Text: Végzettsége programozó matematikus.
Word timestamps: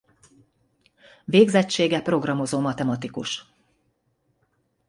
Végzettsége 1.25 2.01
programozó 2.01 2.59
matematikus. 2.59 3.45